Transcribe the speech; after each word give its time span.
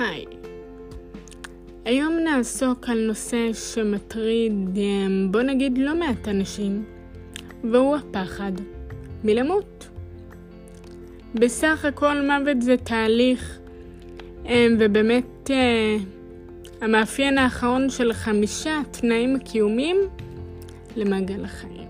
היי. 0.00 0.24
היום 1.84 2.12
נעסוק 2.24 2.88
על 2.88 3.06
נושא 3.06 3.52
שמטריד, 3.52 4.52
אמ, 4.76 5.28
בוא 5.30 5.42
נגיד, 5.42 5.78
לא 5.78 5.94
מעט 5.94 6.28
אנשים, 6.28 6.84
והוא 7.70 7.96
הפחד 7.96 8.52
מלמות. 9.24 9.88
בסך 11.34 11.84
הכל 11.84 12.20
מוות 12.20 12.62
זה 12.62 12.76
תהליך, 12.76 13.58
אמ, 14.46 14.76
ובאמת 14.78 15.50
אה, 15.50 15.96
המאפיין 16.80 17.38
האחרון 17.38 17.90
של 17.90 18.12
חמישה 18.12 18.80
תנאים 18.90 19.38
קיומיים 19.38 19.96
למעגל 20.96 21.44
החיים. 21.44 21.88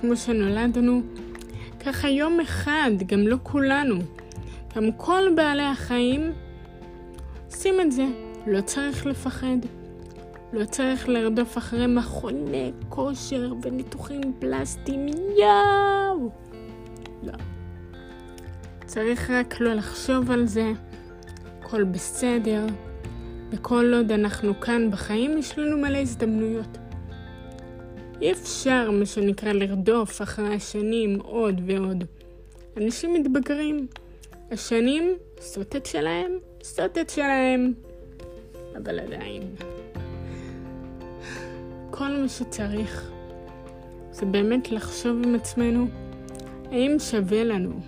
כמו 0.00 0.16
שנולדנו, 0.16 1.02
ככה 1.86 2.08
יום 2.08 2.40
אחד, 2.40 2.90
גם 3.06 3.20
לא 3.20 3.36
כולנו, 3.42 3.96
גם 4.76 4.92
כל 4.96 5.22
בעלי 5.36 5.62
החיים 5.62 6.32
עושים 7.56 7.80
את 7.80 7.92
זה. 7.92 8.04
לא 8.46 8.60
צריך 8.60 9.06
לפחד. 9.06 9.56
לא 10.52 10.64
צריך 10.64 11.08
לרדוף 11.08 11.58
אחרי 11.58 11.86
מכוני 11.86 12.72
כושר 12.88 13.52
וניתוחים 13.62 14.20
פלסטיים, 14.38 15.06
יאו! 15.38 16.30
לא. 17.22 17.32
צריך 18.86 19.30
רק 19.30 19.60
לא 19.60 19.74
לחשוב 19.74 20.30
על 20.30 20.46
זה, 20.46 20.72
הכל 21.60 21.84
בסדר, 21.84 22.66
וכל 23.50 23.94
עוד 23.96 24.12
אנחנו 24.12 24.60
כאן 24.60 24.90
בחיים, 24.90 25.38
יש 25.38 25.58
לנו 25.58 25.76
מלא 25.78 25.98
הזדמנויות. 25.98 26.78
אי 28.20 28.32
אפשר, 28.32 28.90
מה 28.90 29.06
שנקרא, 29.06 29.52
לרדוף 29.52 30.22
אחרי 30.22 30.54
השנים 30.54 31.20
עוד 31.20 31.60
ועוד. 31.66 32.04
אנשים 32.76 33.14
מתבגרים. 33.14 33.86
השנים 34.50 35.14
את 35.76 35.86
שלהם, 35.86 36.38
את 36.98 37.10
שלהם. 37.10 37.72
אבל 38.76 39.00
עדיין. 39.00 39.42
כל 41.90 42.08
מה 42.08 42.28
שצריך 42.28 43.10
זה 44.10 44.26
באמת 44.26 44.70
לחשוב 44.70 45.22
עם 45.24 45.34
עצמנו 45.34 45.86
האם 46.72 46.96
שווה 46.98 47.44
לנו 47.44 47.80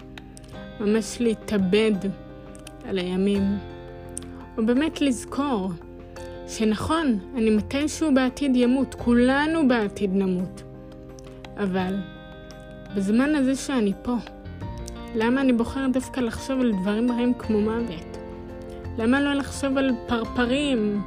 ממש 0.80 1.20
להתאבד 1.20 1.92
על 2.88 2.98
הימים, 2.98 3.42
או 4.58 4.66
באמת 4.66 5.00
לזכור 5.00 5.70
שנכון, 6.48 7.18
אני 7.36 7.50
מתישהו 7.50 8.14
בעתיד 8.14 8.56
ימות, 8.56 8.94
כולנו 8.94 9.68
בעתיד 9.68 10.10
נמות. 10.14 10.62
אבל 11.56 11.94
בזמן 12.96 13.34
הזה 13.34 13.56
שאני 13.56 13.92
פה, 14.02 14.14
למה 15.14 15.40
אני 15.40 15.52
בוחר 15.52 15.86
דווקא 15.92 16.20
לחשוב 16.20 16.60
על 16.60 16.72
דברים 16.80 17.12
רעים 17.12 17.34
כמו 17.34 17.60
מוות? 17.60 18.18
למה 18.98 19.20
לא 19.20 19.34
לחשוב 19.34 19.78
על 19.78 19.90
פרפרים, 20.06 21.02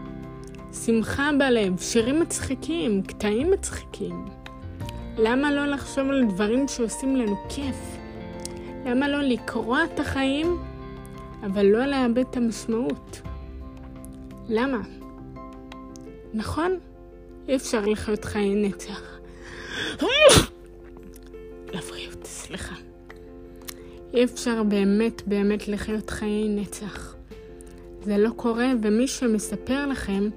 שמחה 0.86 1.30
בלב, 1.40 1.80
שירים 1.80 2.20
מצחיקים, 2.20 3.02
קטעים 3.04 3.52
מצחיקים? 3.52 4.26
למה 5.18 5.52
לא 5.52 5.66
לחשוב 5.66 6.10
על 6.10 6.26
דברים 6.26 6.68
שעושים 6.68 7.16
לנו 7.16 7.36
כיף? 7.50 7.76
למה 8.86 9.08
לא 9.08 9.22
לקרוע 9.22 9.84
את 9.84 10.00
החיים, 10.00 10.58
אבל 11.46 11.66
לא 11.66 11.86
לאבד 11.86 12.18
את 12.18 12.38
המשמעות? 12.38 13.22
למה? 14.50 14.80
נכון, 16.34 16.80
אי 17.48 17.56
אפשר 17.56 17.86
לחיות 17.86 18.26
חיי 18.26 18.56
נצח. 18.56 19.20
לבריאות, 21.74 22.26
סליחה. 22.26 22.76
אי 24.14 24.24
אפשר 24.24 24.64
באמת 24.64 25.28
באמת 25.28 25.68
לחיות 25.68 26.10
חיי 26.10 26.48
נצח. 26.50 27.16
זה 28.04 28.18
לא 28.18 28.30
קורה, 28.36 28.72
ומי 28.82 29.08
שמספר 29.08 29.86
לכם 29.86 30.30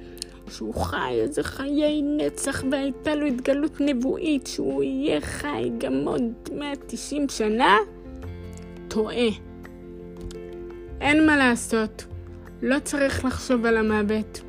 שהוא 0.50 0.75
חי 0.75 1.12
איזה 1.12 1.43
חיי 1.43 2.03
נצח 2.03 2.65
והייתה 2.71 3.15
לו 3.15 3.26
התגלות 3.26 3.81
נבואית 3.81 4.47
שהוא 4.47 4.82
יהיה 4.82 5.21
חי 5.21 5.71
גם 5.78 5.94
עוד 6.06 6.32
190 6.53 7.28
שנה, 7.28 7.76
טועה. 8.88 9.28
אין 11.00 11.26
מה 11.26 11.37
לעשות, 11.37 12.04
לא 12.62 12.78
צריך 12.78 13.25
לחשוב 13.25 13.66
על 13.66 13.76
המוות, 13.76 14.41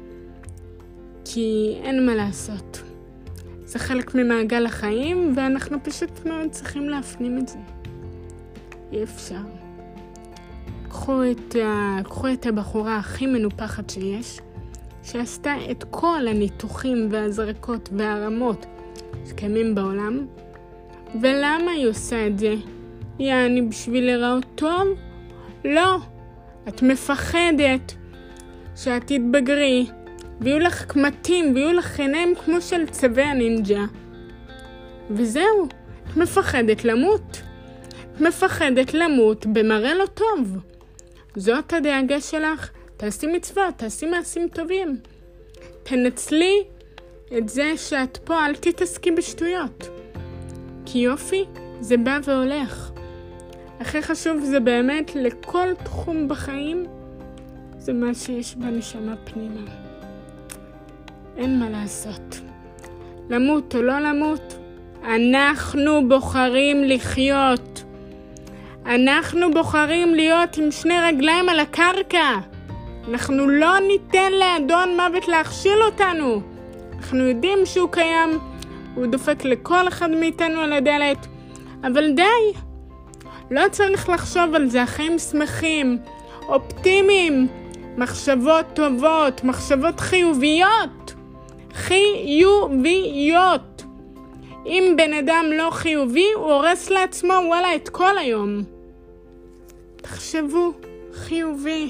כי 1.26 1.78
אין 1.84 2.06
מה 2.06 2.16
לעשות. 2.16 2.82
זה 3.66 3.80
חלק 3.80 4.16
ממעגל 4.16 4.66
החיים, 4.66 5.34
ואנחנו 5.38 5.78
פשוט 5.84 6.26
מאוד 6.26 6.52
צריכים 6.52 6.90
להפנים 6.90 7.38
את 7.38 7.48
זה. 7.48 7.75
אי 8.92 9.04
אפשר. 9.04 9.42
קחו 10.90 11.22
את, 11.32 11.56
קחו 12.04 12.28
את 12.34 12.46
הבחורה 12.46 12.98
הכי 12.98 13.26
מנופחת 13.26 13.90
שיש, 13.90 14.40
שעשתה 15.04 15.54
את 15.72 15.84
כל 15.92 16.28
הניתוחים 16.28 17.08
והזרקות 17.12 17.90
והרמות 17.98 18.66
שקיימים 19.26 19.76
בעולם, 19.76 20.26
ולמה 21.22 21.72
היא 21.72 21.88
עושה 21.88 22.28
את 22.28 22.40
זה? 22.40 22.56
יעני 23.20 23.62
בשביל 23.62 24.06
להיראות 24.06 24.46
טוב? 24.56 24.88
לא. 25.66 25.98
את 26.68 26.82
מפחדת 26.82 27.94
שאת 28.76 29.04
תתבגרי, 29.06 29.88
ויהיו 30.42 30.60
לך 30.60 30.86
קמטים, 30.86 31.56
ויהיו 31.56 31.74
לך 31.74 32.00
עיניים 32.00 32.34
כמו 32.36 32.62
של 32.62 32.86
צווי 32.86 33.24
הנינג'ה. 33.24 33.86
וזהו, 35.12 35.68
את 36.12 36.18
מפחדת 36.18 36.86
למות. 36.86 37.42
מפחדת 38.20 38.94
למות 38.94 39.46
במראה 39.46 39.94
לא 39.94 40.06
טוב. 40.06 40.58
זאת 41.36 41.74
הדאגה 41.74 42.22
שלך, 42.22 42.70
תעשי 42.98 43.28
מצוות, 43.28 43.78
תעשי 43.78 44.06
מעשים 44.06 44.48
טובים. 44.48 44.98
תנצלי 45.84 46.64
את 47.38 47.50
זה 47.50 47.74
שאת 47.78 48.18
פה, 48.18 48.46
אל 48.46 48.56
תתעסקי 48.56 49.12
בשטויות. 49.12 49.90
כי 50.86 51.00
יופי, 51.00 51.46
זה 51.80 51.98
בא 51.98 52.20
והולך. 52.24 52.92
הכי 53.80 54.02
חשוב 54.02 54.40
זה 54.44 54.60
באמת 54.60 55.16
לכל 55.16 55.68
תחום 55.84 56.28
בחיים, 56.28 56.86
זה 57.78 57.94
מה 57.94 58.14
שיש 58.14 58.56
בנשמה 58.56 59.16
פנימה. 59.24 59.72
אין 61.38 61.60
מה 61.60 61.70
לעשות. 61.70 62.42
למות 63.30 63.76
או 63.76 63.82
לא 63.82 64.00
למות, 64.00 64.56
אנחנו 65.04 66.10
בוחרים 66.10 66.84
לחיות. 66.84 67.75
אנחנו 68.86 69.54
בוחרים 69.54 70.16
להיות 70.16 70.58
עם 70.58 70.72
שני 70.72 71.00
רגליים 71.00 71.50
על 71.50 71.60
הקרקע. 71.60 72.38
אנחנו 73.10 73.50
לא 73.50 73.80
ניתן 73.80 74.32
לאדון 74.32 74.96
מוות 74.96 75.28
להכשיל 75.28 75.84
אותנו. 75.86 76.42
אנחנו 76.98 77.28
יודעים 77.28 77.66
שהוא 77.66 77.90
קיים, 77.92 78.40
הוא 78.96 79.06
דופק 79.06 79.44
לכל 79.44 79.88
אחד 79.88 80.12
מאיתנו 80.12 80.60
על 80.60 80.74
הדלת, 80.74 81.28
אבל 81.84 82.12
די. 82.12 82.60
לא 83.52 83.62
צריך 83.72 84.10
לחשוב 84.10 84.56
על 84.56 84.70
זה, 84.70 84.84
החיים 84.84 85.20
שמחים, 85.20 85.98
אופטימיים, 86.48 87.48
מחשבות 87.98 88.66
טובות, 88.74 89.44
מחשבות 89.44 90.00
חיוביות. 90.00 91.14
חיוביות. 91.74 93.84
אם 94.66 94.94
בן 94.98 95.14
אדם 95.14 95.46
לא 95.58 95.70
חיובי, 95.72 96.28
הוא 96.36 96.52
הורס 96.52 96.90
לעצמו, 96.90 97.34
וואלה, 97.48 97.76
את 97.76 97.90
כל 97.90 98.18
היום. 98.18 98.75
תחשבו, 100.36 100.74
חיובי. 101.14 101.90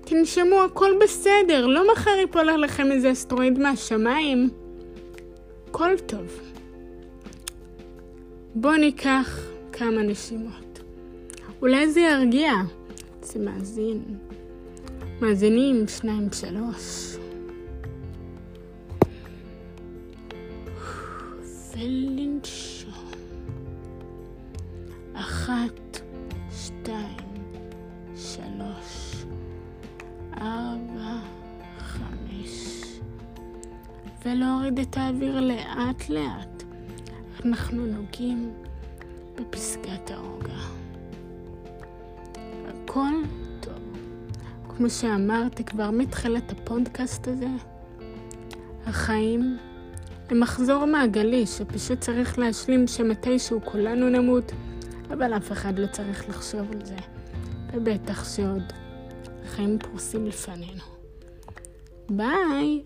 תנשמו, 0.00 0.62
הכל 0.62 0.90
בסדר, 1.02 1.66
לא 1.66 1.92
מחר 1.92 2.10
ייפול 2.10 2.48
עליכם 2.48 2.92
איזה 2.92 3.12
אסטרואיד 3.12 3.58
מהשמיים. 3.58 4.50
הכל 5.68 5.98
טוב. 6.06 6.40
בואו 8.54 8.76
ניקח 8.76 9.40
כמה 9.72 10.02
נשימות. 10.02 10.80
אולי 11.62 11.90
זה 11.90 12.00
ירגיע. 12.00 12.52
זה 13.22 13.38
מאזין. 13.38 14.02
מאזינים, 15.20 15.88
שניים, 15.88 16.28
שלוש. 16.32 17.16
ולנשום. 21.76 22.71
ארבע, 30.36 31.18
חמש, 31.78 32.82
ולהוריד 34.24 34.78
את 34.78 34.96
האוויר 34.96 35.40
לאט 35.40 36.08
לאט. 36.08 36.62
אנחנו 37.44 37.86
נוגעים 37.86 38.52
בפסגת 39.34 40.10
הרוגע. 40.10 40.58
הכל 42.68 43.12
טוב. 43.60 43.72
כמו 44.68 44.90
שאמרתי 44.90 45.64
כבר 45.64 45.90
מתחילת 45.90 46.52
הפודקאסט 46.52 47.28
הזה, 47.28 47.48
החיים 48.86 49.58
הם 50.30 50.40
מחזור 50.40 50.84
מעגלי 50.84 51.46
שפשוט 51.46 52.00
צריך 52.00 52.38
להשלים 52.38 52.86
שמתישהו 52.86 53.60
כולנו 53.64 54.08
נמות, 54.08 54.52
אבל 55.12 55.36
אף 55.36 55.52
אחד 55.52 55.78
לא 55.78 55.86
צריך 55.86 56.28
לחשוב 56.28 56.72
על 56.72 56.84
זה. 56.84 56.96
ובטח 57.74 58.36
שעוד 58.36 58.62
החיים 59.44 59.78
פרוסים 59.78 60.26
לפנינו. 60.26 60.82
ביי! 62.10 62.82